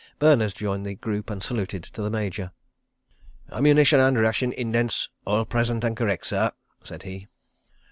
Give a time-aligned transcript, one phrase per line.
[0.17, 2.51] Berners joined the group and saluted the Major.
[3.51, 6.51] "Ammunition and ration indents all present and correct, sir,"
[6.83, 7.27] said he.